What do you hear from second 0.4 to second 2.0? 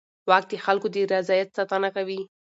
د خلکو د رضایت ساتنه